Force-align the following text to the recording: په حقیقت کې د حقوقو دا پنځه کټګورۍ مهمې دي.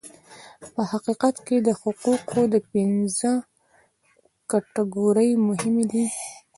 په 0.73 0.81
حقیقت 0.91 1.35
کې 1.45 1.57
د 1.67 1.69
حقوقو 1.81 2.41
دا 2.53 2.59
پنځه 2.73 3.31
کټګورۍ 4.51 5.31
مهمې 5.47 5.85
دي. 5.91 6.05